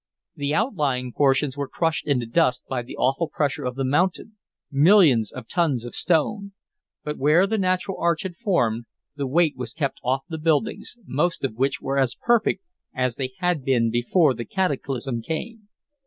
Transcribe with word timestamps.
The 0.35 0.55
outlying 0.55 1.13
portions 1.13 1.55
were 1.55 1.67
crushed 1.67 2.07
into 2.07 2.25
dust 2.25 2.63
by 2.67 2.81
the 2.81 2.97
awful 2.97 3.29
pressure 3.29 3.65
of 3.65 3.75
the 3.75 3.83
mountain 3.83 4.35
millions 4.71 5.31
of 5.31 5.47
tons 5.47 5.85
of 5.85 5.93
stone 5.93 6.53
but 7.03 7.19
where 7.19 7.45
the 7.45 7.59
natural 7.59 7.99
arch 7.99 8.23
had 8.23 8.35
formed 8.35 8.85
the 9.15 9.27
weight 9.27 9.55
was 9.55 9.73
kept 9.73 9.99
off 10.03 10.23
the 10.27 10.39
buildings, 10.39 10.97
most 11.05 11.43
of 11.43 11.53
which 11.53 11.81
were 11.81 11.99
as 11.99 12.15
perfect 12.15 12.63
as 12.95 13.17
they 13.17 13.33
had 13.37 13.63
been 13.63 13.91
before 13.91 14.33
the 14.33 14.43
cataclysm 14.43 15.21
came. 15.21 15.67